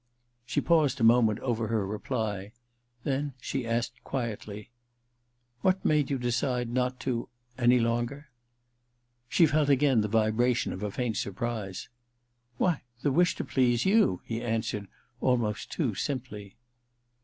[0.47, 2.53] She paused a moment over her reply;
[3.03, 4.71] then she asked quietly:
[5.15, 7.29] * What made you decide not to—
[7.69, 8.31] any longer?'
[9.29, 11.87] She felt again the vibration of a faint surprise,
[12.23, 14.87] * Why— the wish to please you!' he answered,
[15.19, 16.55] almost too simply.